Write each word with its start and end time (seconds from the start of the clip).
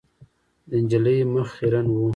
د 0.69 0.71
نجلۍ 0.83 1.17
مخ 1.33 1.47
خیرن 1.57 1.85
و. 1.93 1.97